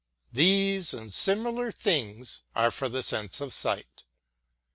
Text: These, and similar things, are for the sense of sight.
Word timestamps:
These, 0.33 0.95
and 0.95 1.13
similar 1.13 1.71
things, 1.71 2.41
are 2.55 2.71
for 2.71 2.89
the 2.89 3.03
sense 3.03 3.39
of 3.39 3.53
sight. 3.53 4.03